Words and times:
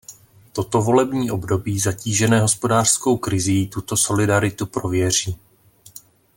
Toto 0.53 0.81
volební 0.81 1.31
období 1.31 1.79
zatížené 1.79 2.41
hospodářskou 2.41 3.17
krizí 3.17 3.67
tuto 3.67 3.97
solidaritu 3.97 4.65
prověří. 4.65 5.37